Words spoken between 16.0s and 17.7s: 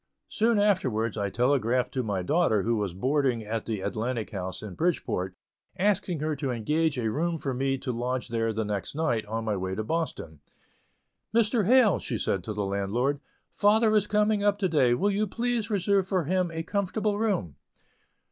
him a comfortable room?"